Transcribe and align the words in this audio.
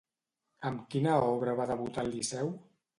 Amb 0.69 0.81
quina 0.95 1.15
obra 1.29 1.57
va 1.63 1.71
debutar 1.75 2.07
al 2.07 2.13
Liceu? 2.19 2.55